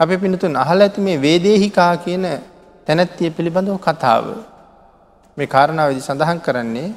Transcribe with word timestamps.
අප 0.00 0.10
පිනතුන් 0.16 0.56
අහල 0.56 0.80
ඇති 0.80 1.00
මේ 1.00 1.18
වේදේහිකා 1.18 1.92
කියන 2.04 2.24
තැනැත්තිය 2.86 3.30
පිළිබඳව 3.30 3.76
කතාව. 3.78 4.24
මේ 5.38 5.46
කාරණාවදි 5.46 6.00
සඳහන් 6.00 6.40
කරන්නේ 6.46 6.94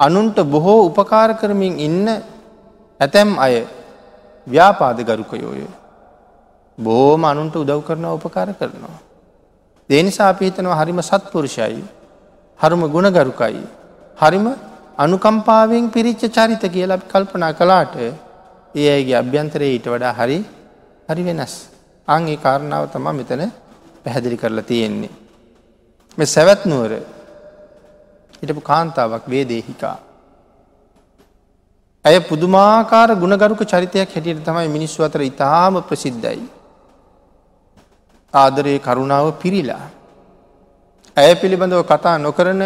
අනුන්ට 0.00 0.38
බොහෝ 0.54 0.80
උපකාර 0.88 1.30
කරමින් 1.40 1.78
ඉන්න 1.78 2.08
ඇතැම් 3.00 3.38
අය 3.38 3.54
ව්‍යාපාද 4.46 4.98
ගරුකයෝය. 5.02 5.62
බෝම 6.78 7.22
අනුන්ට 7.24 7.54
උදව් 7.54 7.80
කරනවා 7.86 8.18
උපකාර 8.18 8.48
කරනවා. 8.52 8.98
දේනිසා 9.90 10.28
අපි 10.32 10.50
හිතනවා 10.50 10.80
හරිම 10.80 11.00
සත්පුරුෂයි 11.00 11.82
හරුම 12.60 12.82
ගුණගරුකයි. 12.94 13.62
හරිම 14.18 14.46
අනුකම්පාවෙන් 14.98 15.84
පිරිච්ච 15.94 16.22
චරිත 16.36 16.64
කියලා 16.74 17.02
කල්පනා 17.12 17.52
කලාට 17.52 17.94
ඒ 18.74 18.88
අයගේ 18.96 19.20
අභ්‍යන්තරයේ 19.22 19.74
ඊට 19.76 19.86
වඩා 19.86 20.16
හරි 20.18 20.38
හරි 21.08 21.22
වෙනස්. 21.22 21.69
අංගේ 22.14 22.42
කාරණාව 22.44 22.84
තමා 22.92 23.12
මෙතන 23.12 23.42
පැහැදිලි 24.04 24.36
කරලා 24.36 24.68
තියෙන්නේ. 24.70 25.10
මෙ 26.18 26.24
සැවැත් 26.24 26.62
නුවර 26.66 26.92
හිටපු 28.40 28.60
කාන්තාවක් 28.60 29.24
වේදේහිකා. 29.30 29.96
ඇය 32.04 32.18
පුදුමාකාර 32.20 33.10
ගුණගරුක 33.22 33.62
චරිතයක් 33.64 34.10
හැටියට 34.14 34.44
තමයි 34.44 34.68
මිනිස්සු 34.68 35.04
අතර 35.04 35.22
ඉතාම 35.22 35.74
ප්‍රසිද්ධයි. 35.82 36.44
ආදරයේ 38.34 38.78
කරුණාව 38.78 39.32
පිරිලා. 39.42 39.84
ඇය 41.16 41.34
පිළිබඳව 41.34 41.82
කතා 41.84 42.16
නොකරන 42.18 42.62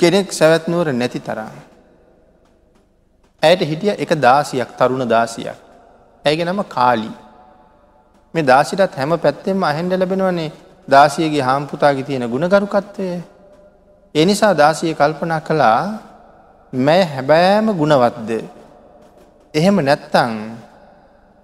කෙනෙක් 0.00 0.28
සැවැත්නුවර 0.32 0.92
නැති 0.92 1.20
තරම්. 1.20 1.56
ඇයට 3.42 3.62
හිටිය 3.70 3.94
එක 3.96 4.10
දාසියක් 4.20 4.70
තරුණ 4.78 5.08
දාසියක්. 5.08 5.58
ඇයගේ 6.24 6.44
නම 6.44 6.62
කාලි. 6.68 7.10
මේ 8.34 8.44
දාසිටත් 8.44 8.94
හැම 8.94 9.12
පැත්තෙම 9.16 9.62
අහෙන්ඩ 9.62 9.92
ලැබෙනවනේ 9.94 10.52
දාසියගේ 10.88 11.42
හාම්පුතාගේ 11.42 12.04
තියෙන 12.04 12.24
ගුණගරුකත්වය. 12.26 13.08
එනිසා 14.14 14.52
දාසිය 14.54 14.94
කල්පනා 14.94 15.40
කළා 15.40 15.82
මැය 16.72 17.02
හැබෑම 17.06 17.66
ගුණවත්ද. 17.72 18.30
එහෙම 19.54 19.76
නැත්තං 19.80 20.32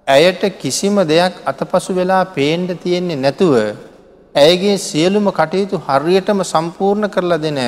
ඇයට 0.06 0.42
කිසිම 0.58 0.96
දෙයක් 1.04 1.34
අතපසු 1.46 1.94
වෙලා 1.94 2.24
පේන්ඩ 2.26 2.70
තියෙන්නේ 2.82 3.16
නැතුව 3.16 3.54
ඇයගේ 4.34 4.76
සියලුම 4.78 5.26
කටයුතු 5.30 5.76
හරියටම 5.78 6.42
සම්පූර්ණ 6.44 7.08
කරලා 7.08 7.38
දෙන 7.38 7.58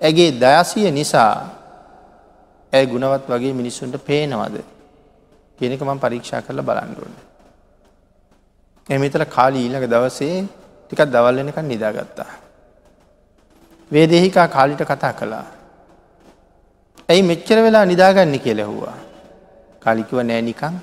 ඇගේ 0.00 0.30
දයසිය 0.34 0.90
නිසා 0.90 1.32
ඇය 2.72 2.84
ගුණවත් 2.86 3.24
වගේ 3.28 3.52
මිනිස්සුන්ට 3.52 3.96
පේනවද 4.00 4.60
කියනක 5.58 5.80
මම 5.80 5.98
පරීක්ෂා 5.98 6.42
කරලා 6.42 6.68
බලන්ඩුවන. 6.68 7.27
එමිතල 8.88 9.24
කාලී 9.24 9.64
ඊළඟ 9.66 9.86
දවසේ 9.92 10.36
ටිකත් 10.84 11.10
දවල්ලනකන් 11.12 11.68
නිදාගත්තා. 11.68 12.30
වේදෙහිකා 13.90 14.48
කාලිට 14.48 14.82
කතා 14.82 15.12
කළා. 15.12 15.46
ඇයි 17.08 17.22
මෙච්චර 17.22 17.58
වෙලා 17.62 17.84
නිදාගන්න 17.84 18.40
කියලෙහුවා. 18.40 18.96
කාලිකිව 19.80 20.18
නෑනිකං 20.22 20.74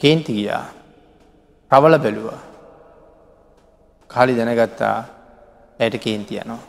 කේන්ති 0.00 0.32
ගියා. 0.32 0.64
ප්‍රවල 1.70 1.98
බැලුවා. 1.98 2.40
කාලි 4.10 4.38
දැනගත්තා 4.38 4.96
ඇයට 5.80 5.98
කේන්තියනවා. 5.98 6.62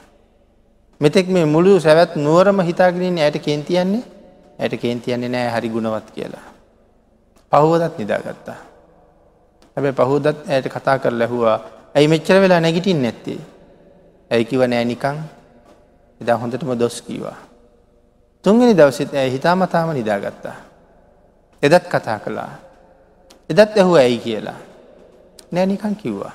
මෙතෙක් 1.01 1.27
මේ 1.27 1.45
මුළු 1.45 1.79
සැවැත් 1.79 2.15
නුවරම 2.15 2.59
හිතාගෙනින් 2.61 3.17
ඇයට 3.19 3.37
කේන්තියන්නේ 3.39 4.03
ඇයට 4.59 4.81
කේන්තියන්නේ 4.81 5.29
නෑ 5.29 5.49
හරි 5.55 5.69
ගුණවත් 5.69 6.07
කියලා. 6.15 6.47
පහුවදත් 7.51 7.97
නිදාගත්තා. 7.97 8.74
හැබැ 9.77 9.93
පහුදත් 9.93 10.27
ඇයට 10.47 10.67
කතා 10.67 10.97
කර 10.99 11.13
ලැහවා 11.13 11.57
ඇයි 11.95 12.07
මෙච්චර 12.07 12.37
වෙලා 12.41 12.59
නැගිටින් 12.59 13.01
නැත්තේ. 13.01 13.39
ඇයිකිව 14.31 14.61
නෑනිකං 14.67 15.17
එදා 16.21 16.37
හොඳටම 16.37 16.71
දොස් 16.79 17.01
කීවා. 17.01 17.37
තුන්ගනි 18.45 18.73
දවසෙත් 18.73 19.13
ඇය 19.13 19.31
හිතාමතාම 19.31 19.89
නිදාගත්තා. 19.93 20.55
එදත් 21.63 21.85
කතා 21.87 22.19
කළා. 22.19 22.51
එදත් 23.49 23.77
ඇහු 23.77 23.95
ඇයි 23.95 24.19
කියලා. 24.19 24.59
නෑනිකං 25.51 25.95
කිව්වා. 25.95 26.33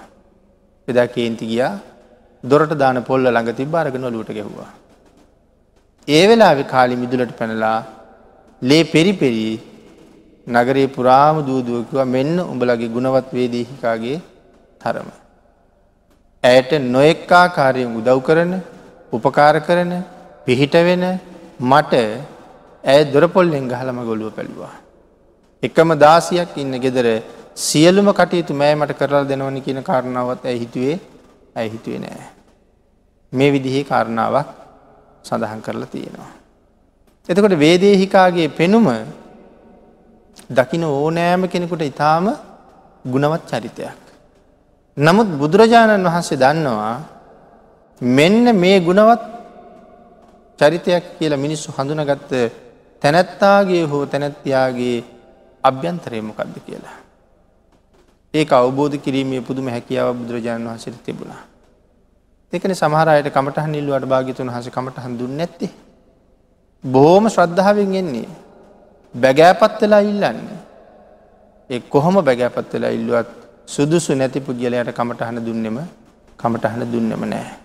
එදා 0.89 1.07
කේන්ති 1.07 1.47
ගියා 1.47 1.72
දොරට 2.45 2.72
දාන 2.75 3.05
පොල්ල 3.05 3.25
ළඟ 3.27 3.57
තිබ 3.57 3.75
අරගෙන 3.75 4.07
ලුට 4.09 4.31
ගැහ්වා. 4.37 4.71
ඒ 6.09 6.25
වෙලාවෙ 6.28 6.65
කාලි 6.65 6.97
මිදුලට 6.97 7.33
පැනලා 7.39 7.78
ලේ 8.62 8.84
පෙරිපෙරී 8.84 9.70
නගරේ 10.47 10.87
පුරාම 10.89 11.45
දූදුවකිව 11.45 12.01
මෙන්න 12.06 12.37
උඹලගේ 12.43 12.89
ගුණවත් 12.89 13.28
වේදේහිකාගේ 13.33 14.19
තරම. 14.81 15.09
ඇයට 16.45 16.71
නොෙක්කාකාරයෙන් 16.89 17.97
උදව් 17.99 18.21
කරන 18.23 18.53
උපකාර 19.12 19.61
කරන 19.61 19.93
පිහිට 20.47 20.75
වෙන 20.89 21.05
මට 21.62 21.95
ඇය 22.84 23.05
දොරපොල්ලෙන් 23.12 23.69
ගහලම 23.69 23.99
ගොලුව 24.05 24.33
පැළුවා. 24.33 24.75
එකම 25.62 25.91
දාසියක් 25.99 26.57
ඉන්න 26.57 26.75
ගෙදර 26.81 27.07
සියලුම 27.57 28.09
කටයුතු 28.12 28.55
මෑ 28.55 28.75
මට 28.75 28.99
කරලා 29.01 29.25
දෙනවනි 29.25 29.61
කියන 29.61 29.83
කාරණාවත් 29.83 30.45
ඇ 30.45 30.59
හිතුවේ 30.59 30.99
ඇ 31.55 31.69
හිතුවේ 31.69 32.01
නෑ. 32.01 32.27
මේ 33.33 33.53
විදිහේ 33.53 33.84
කාරණාවක් 33.84 34.49
සඳහන් 35.25 35.61
කරලා 35.61 35.93
තියෙනවා. 35.95 36.33
එතකොට 37.28 37.59
වේදේහිකාගේ 37.59 38.49
පෙනුම 38.49 38.87
දකින 40.50 40.84
ඕනෑම 40.84 41.49
කෙනෙකුට 41.49 41.83
ඉතාම 41.83 42.27
ගුණවත් 43.05 43.43
චරිතයක්. 43.47 44.00
නමුත් 44.97 45.28
බුදුරජාණන් 45.38 46.05
වහන්සේ 46.05 46.37
දන්නවා 46.37 46.97
මෙන්න 48.00 48.44
මේ 48.55 48.81
ගුණවත් 48.81 49.22
චරිතයක් 50.59 51.05
කියලා 51.19 51.39
මිනිස්සු 51.39 51.72
හඳුනගත්ත 51.72 52.33
තැනැත්තාගේ 53.03 53.84
හෝ 53.84 54.03
තැනැත්තියාගේ 54.06 55.05
අභ්‍යන්තරයමොකක්ද 55.65 56.56
කියලා. 56.60 56.99
ඒක 58.34 58.50
අවබෝධ 58.53 58.97
කිරීමේ 58.97 59.41
පුදුම 59.41 59.69
හැකියාව 59.69 60.15
බුදුරජාණන් 60.15 60.69
වහසට 60.69 60.99
තිබුණා. 61.05 61.43
එකන 62.53 62.75
සමහරයට 62.75 63.28
කමටහන් 63.28 63.75
ඉල්ලුවට 63.75 64.06
භාගිතුන් 64.06 64.49
හස 64.49 64.69
කමටහන් 64.69 65.19
දුන්න 65.19 65.37
නැත්තේ. 65.37 65.71
බොහෝම 66.84 67.28
ශ්‍රද්ධාවෙන් 67.28 67.94
එන්නේ. 67.94 68.28
බැගෑපත් 69.15 69.81
වෙලා 69.82 70.03
ඉල්ලන්න. 70.03 70.41
ඒ 71.71 71.81
කොහොම 71.88 72.22
බැගෑපත් 72.25 72.72
වෙලා 72.75 72.91
ඉල්ලුවත් 72.91 73.31
සුදුසු 73.66 74.15
නැති 74.15 74.41
පුද්ගලයට 74.41 74.93
කමටහන 74.93 75.41
දුන්නෙම 75.47 75.78
කමටහන 76.38 76.82
දුන්නෙම 76.93 77.25
නෑ. 77.26 77.50